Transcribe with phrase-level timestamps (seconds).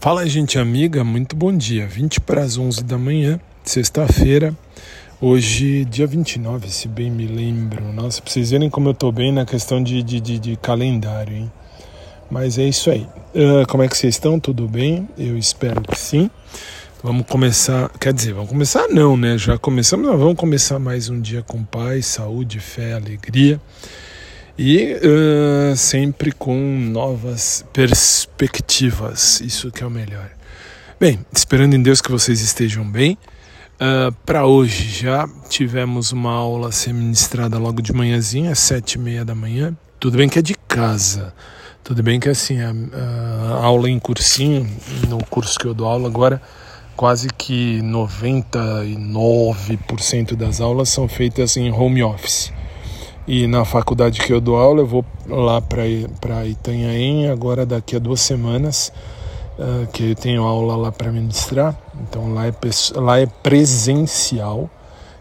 [0.00, 1.86] Fala, gente amiga, muito bom dia.
[1.86, 4.56] 20 para as 11 da manhã, sexta-feira.
[5.20, 7.92] Hoje, dia 29, se bem me lembro.
[7.92, 11.36] Nossa, pra vocês verem como eu tô bem na questão de, de, de, de calendário,
[11.36, 11.52] hein?
[12.30, 13.06] Mas é isso aí.
[13.34, 14.40] Uh, como é que vocês estão?
[14.40, 15.06] Tudo bem?
[15.18, 16.30] Eu espero que sim.
[17.02, 19.36] Vamos começar, quer dizer, vamos começar não, né?
[19.36, 23.60] Já começamos, vamos começar mais um dia com paz, saúde, fé, alegria
[24.62, 29.40] e uh, sempre com novas perspectivas.
[29.40, 30.28] Isso que é o melhor.
[31.00, 33.16] Bem, esperando em Deus que vocês estejam bem.
[33.76, 38.98] Uh, Para hoje já tivemos uma aula ser ministrada logo de manhãzinha, às sete e
[38.98, 39.74] meia da manhã.
[39.98, 41.32] Tudo bem que é de casa.
[41.82, 42.74] Tudo bem que assim, a,
[43.62, 44.68] a aula em cursinho,
[45.08, 46.42] no curso que eu dou aula agora,
[46.94, 52.52] quase que 99% das aulas são feitas em home office.
[53.26, 57.98] E na faculdade que eu dou aula, eu vou lá para Itanhaém agora daqui a
[57.98, 58.92] duas semanas,
[59.58, 61.76] uh, que eu tenho aula lá para ministrar.
[62.02, 62.54] Então lá é,
[62.96, 64.68] lá é presencial,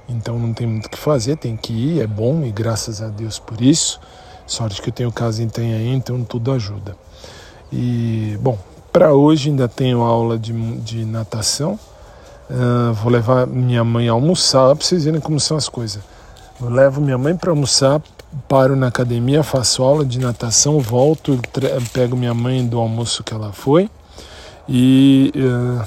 [0.07, 3.07] então não tem muito o que fazer, tem que ir, é bom e graças a
[3.07, 3.99] Deus por isso.
[4.47, 6.95] Sorte que eu tenho casa em Itanhaém, então tudo ajuda.
[7.71, 8.57] E, bom,
[8.91, 11.79] para hoje ainda tenho aula de, de natação.
[12.49, 16.01] Uh, vou levar minha mãe a almoçar, para vocês verem como são as coisas.
[16.61, 18.01] Eu levo minha mãe para almoçar,
[18.47, 21.39] paro na academia, faço aula de natação, volto,
[21.93, 23.89] pego minha mãe do almoço que ela foi
[24.67, 25.85] e uh,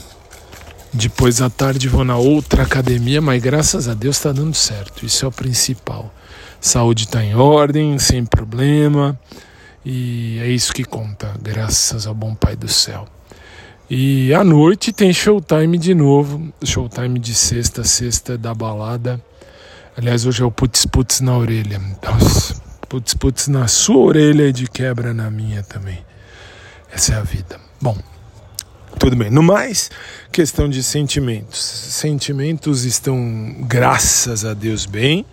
[0.91, 5.27] depois à tarde vou na outra academia, mas graças a Deus está dando certo, isso
[5.27, 6.11] é o principal.
[6.59, 9.19] Saúde está em ordem, sem problema
[9.85, 13.07] e é isso que conta, graças ao bom Pai do céu.
[13.91, 19.21] E à noite tem showtime de novo, showtime de sexta, sexta da balada
[19.95, 21.79] Aliás, hoje é o putz putz na orelha.
[22.03, 22.55] Nossa,
[22.89, 25.99] putz putz na sua orelha e de quebra na minha também.
[26.91, 27.61] Essa é a vida.
[27.79, 27.99] Bom,
[28.99, 29.29] tudo bem.
[29.31, 29.91] No mais,
[30.33, 31.59] questão de sentimentos.
[31.59, 35.27] Sentimentos estão, graças a Deus, bem.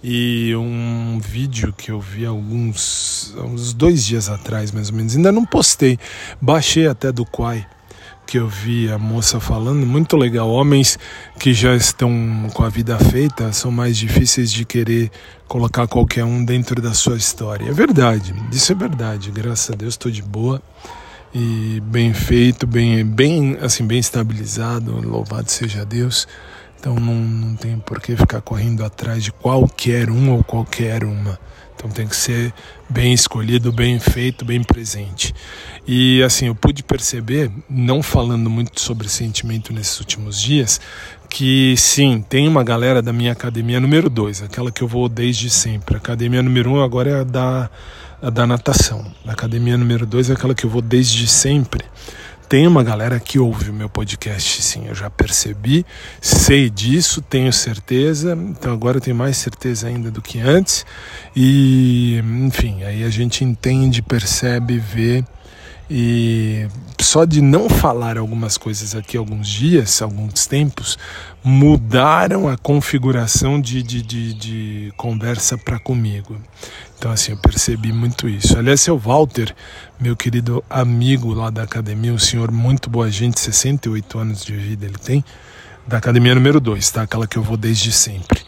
[0.00, 5.32] E um vídeo que eu vi alguns, uns dois dias atrás, mais ou menos, ainda
[5.32, 5.98] não postei.
[6.40, 7.66] Baixei até do Quai
[8.26, 10.48] que eu vi a moça falando, muito legal.
[10.48, 10.98] Homens
[11.38, 12.10] que já estão
[12.52, 15.10] com a vida feita são mais difíceis de querer
[15.46, 17.68] colocar qualquer um dentro da sua história.
[17.68, 19.30] É verdade, isso é verdade.
[19.30, 20.62] Graças a Deus estou de boa
[21.34, 25.00] e bem feito, bem, bem, assim, bem estabilizado.
[25.00, 26.26] Louvado seja Deus.
[26.84, 31.40] Então não, não tem por que ficar correndo atrás de qualquer um ou qualquer uma.
[31.74, 32.52] Então tem que ser
[32.90, 35.34] bem escolhido, bem feito, bem presente.
[35.88, 40.78] E assim, eu pude perceber, não falando muito sobre sentimento nesses últimos dias,
[41.30, 45.48] que sim, tem uma galera da minha academia número 2, aquela que eu vou desde
[45.48, 45.94] sempre.
[45.94, 47.70] A academia número 1 um agora é a da,
[48.20, 49.10] a da natação.
[49.26, 51.82] A academia número 2 é aquela que eu vou desde sempre
[52.48, 55.84] tem uma galera que ouve o meu podcast, sim, eu já percebi,
[56.20, 60.84] sei disso, tenho certeza, então agora eu tenho mais certeza ainda do que antes,
[61.34, 65.24] e enfim, aí a gente entende, percebe, vê,
[65.90, 66.66] e
[66.98, 70.98] só de não falar algumas coisas aqui alguns dias, alguns tempos,
[71.42, 76.40] mudaram a configuração de, de, de, de conversa para comigo.
[76.98, 78.58] Então, assim, eu percebi muito isso.
[78.58, 79.54] Aliás, seu Walter,
[80.00, 84.86] meu querido amigo lá da academia, um senhor muito boa gente, 68 anos de vida
[84.86, 85.22] ele tem,
[85.86, 87.02] da academia número 2, tá?
[87.02, 88.43] Aquela que eu vou desde sempre.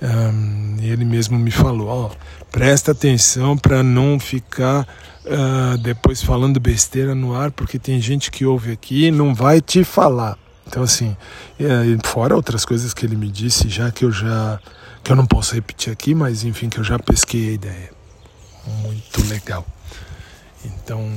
[0.00, 2.10] Um, ele mesmo me falou: ó,
[2.50, 4.86] presta atenção para não ficar
[5.24, 9.60] uh, depois falando besteira no ar, porque tem gente que ouve aqui e não vai
[9.60, 10.38] te falar.
[10.66, 11.16] Então, assim,
[12.04, 14.60] fora outras coisas que ele me disse, já que eu já.
[15.02, 17.98] que eu não posso repetir aqui, mas enfim, que eu já pesquei a ideia
[18.84, 19.66] muito legal.
[20.64, 21.10] Então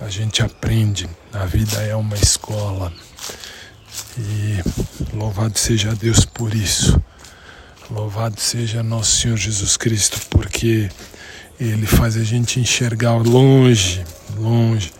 [0.00, 2.92] a gente aprende, a vida é uma escola
[4.18, 4.58] e
[5.14, 7.00] louvado seja Deus por isso.
[7.90, 10.88] Louvado seja nosso Senhor Jesus Cristo, porque
[11.58, 14.04] Ele faz a gente enxergar longe,
[14.36, 14.92] longe.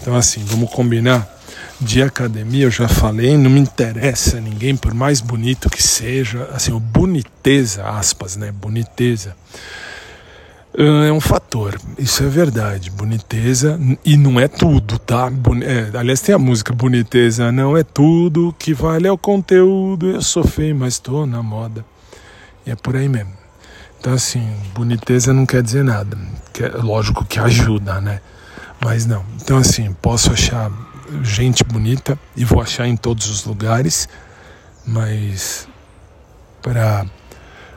[0.00, 1.32] Então, assim, vamos combinar.
[1.80, 6.72] De academia, eu já falei, não me interessa ninguém, por mais bonito que seja, assim,
[6.72, 8.52] o boniteza, aspas, né?
[8.52, 9.36] Boniteza
[10.76, 12.90] é um fator, isso é verdade.
[12.90, 15.30] Boniteza, e não é tudo, tá?
[15.62, 20.10] É, aliás, tem a música Boniteza, não é tudo, que vale é o conteúdo.
[20.10, 21.84] Eu sou feio, mas estou na moda.
[22.66, 23.32] E é por aí mesmo.
[23.98, 26.16] Então, assim, boniteza não quer dizer nada.
[26.52, 28.20] Que é, lógico que ajuda, né?
[28.82, 29.24] Mas não.
[29.40, 30.70] Então, assim, posso achar
[31.22, 34.08] gente bonita e vou achar em todos os lugares,
[34.86, 35.68] mas
[36.62, 37.06] para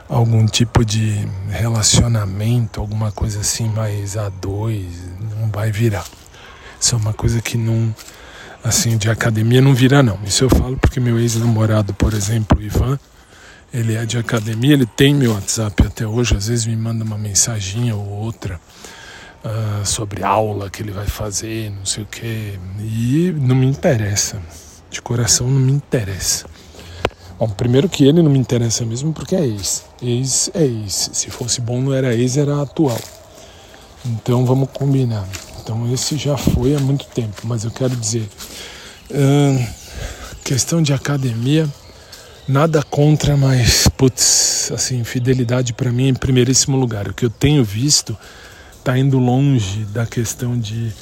[0.09, 4.85] algum tipo de relacionamento, alguma coisa assim mais a dois,
[5.19, 6.05] não vai virar.
[6.79, 7.93] Isso é uma coisa que não,
[8.63, 10.19] assim de academia não vira não.
[10.23, 12.97] Isso eu falo porque meu ex-namorado, por exemplo, Ivan,
[13.73, 17.17] ele é de academia, ele tem meu WhatsApp até hoje, às vezes me manda uma
[17.17, 18.59] mensagem ou outra
[19.43, 24.41] uh, sobre aula que ele vai fazer, não sei o que, e não me interessa,
[24.89, 26.45] de coração não me interessa.
[27.39, 29.85] Bom, primeiro que ele não me interessa mesmo porque é ex.
[30.01, 31.11] Ex é ex.
[31.13, 32.99] Se fosse bom não era ex, era atual.
[34.03, 35.27] Então vamos combinar.
[35.61, 38.27] Então esse já foi há muito tempo, mas eu quero dizer,
[39.11, 39.67] uh,
[40.43, 41.69] questão de academia,
[42.47, 47.07] nada contra, mas putz, assim, fidelidade para mim é em primeiríssimo lugar.
[47.07, 48.17] O que eu tenho visto
[48.77, 50.93] está indo longe da questão de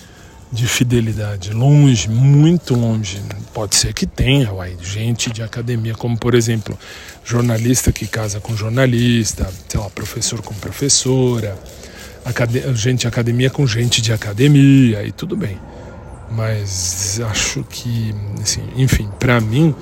[0.51, 3.21] de fidelidade, longe, muito longe.
[3.53, 6.77] Pode ser que tenha, uai, gente de academia, como por exemplo,
[7.23, 11.57] jornalista que casa com jornalista, sei lá, professor com professora,
[12.73, 15.59] gente de academia com gente de academia, e tudo bem.
[16.31, 19.75] Mas acho que, assim, enfim, para mim,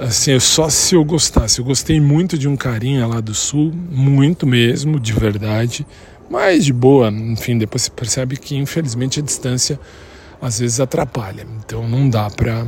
[0.00, 1.58] assim, só se eu gostasse.
[1.58, 5.86] Eu gostei muito de um carinha lá do sul, muito mesmo, de verdade
[6.30, 9.80] mas de boa, enfim, depois você percebe que infelizmente a distância
[10.40, 11.44] às vezes atrapalha.
[11.58, 12.64] Então não dá pra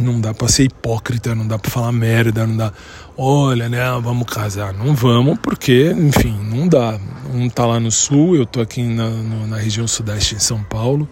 [0.00, 2.72] não dá para ser hipócrita, não dá para falar merda, não dá,
[3.18, 4.72] olha, né, vamos casar.
[4.72, 6.98] Não vamos porque, enfim, não dá.
[7.34, 11.06] Um tá lá no sul, eu tô aqui na, na região sudeste em São Paulo.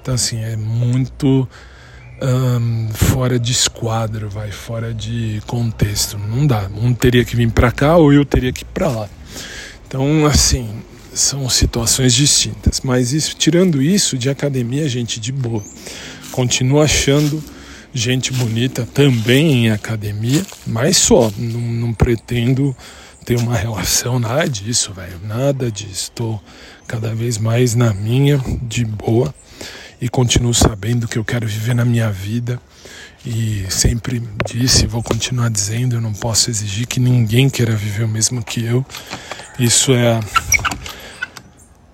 [0.00, 1.48] Então assim, é muito
[2.92, 6.18] fora de esquadro, vai, fora de contexto.
[6.18, 6.68] Não dá.
[6.76, 9.08] Um teria que vir para cá ou eu teria que ir para lá.
[9.86, 10.68] Então, assim,
[11.12, 12.80] são situações distintas.
[12.82, 15.62] Mas isso, tirando isso, de academia, gente de boa.
[16.32, 17.42] Continuo achando
[17.92, 21.30] gente bonita também em academia, mas só.
[21.38, 22.76] Não, não pretendo
[23.24, 25.20] ter uma relação, nada disso, velho.
[25.22, 26.10] Nada disso.
[26.10, 26.42] Estou
[26.86, 29.34] cada vez mais na minha, de boa.
[30.00, 32.60] E continuo sabendo que eu quero viver na minha vida
[33.24, 38.08] e sempre disse, vou continuar dizendo, eu não posso exigir que ninguém queira viver o
[38.08, 38.84] mesmo que eu.
[39.58, 40.20] Isso é a,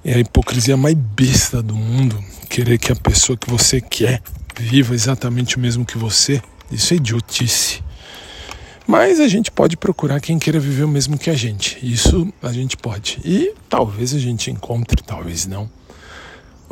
[0.04, 4.20] é a hipocrisia mais besta do mundo, querer que a pessoa que você quer
[4.58, 6.42] viva exatamente o mesmo que você.
[6.70, 7.82] Isso é idiotice.
[8.86, 11.78] Mas a gente pode procurar quem queira viver o mesmo que a gente.
[11.80, 13.20] Isso a gente pode.
[13.24, 15.70] E talvez a gente encontre, talvez não.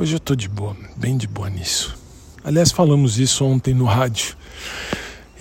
[0.00, 1.99] Hoje eu tô de boa, bem de boa nisso.
[2.45, 4.37] Aliás, falamos isso ontem no rádio.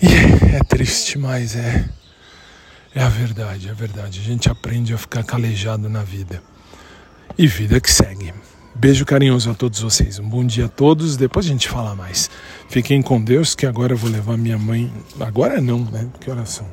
[0.02, 0.08] E
[0.52, 1.88] é triste, mas é.
[2.92, 4.18] É a verdade, é a verdade.
[4.18, 6.42] A gente aprende a ficar calejado na vida.
[7.38, 8.34] E vida que segue.
[8.74, 10.18] Beijo carinhoso a todos vocês.
[10.18, 11.16] Um bom dia a todos.
[11.16, 12.28] Depois a gente fala mais.
[12.68, 14.92] Fiquem com Deus, que agora eu vou levar minha mãe.
[15.20, 16.08] Agora não, né?
[16.18, 16.66] Que horas são?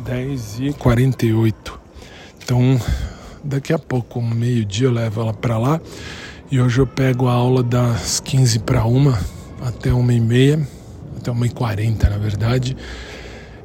[0.00, 1.80] 10 e 48
[2.44, 2.78] Então,
[3.42, 5.80] daqui a pouco, meio-dia, eu levo ela para lá.
[6.52, 9.18] E hoje eu pego a aula das 15 para uma
[9.64, 10.60] até uma e meia
[11.16, 12.76] até uma e quarenta na verdade.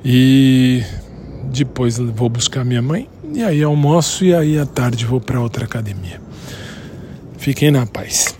[0.06, 0.81] E
[1.51, 5.66] depois vou buscar minha mãe e aí almoço e aí à tarde vou para outra
[5.66, 6.22] academia.
[7.38, 8.34] Fiquem na paz.